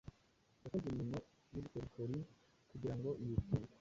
yakoze 0.61 0.85
imirimo 0.87 1.17
y’ubukorikori 1.53 2.17
kugira 2.69 2.93
ngo 2.97 3.09
yitunge. 3.25 3.69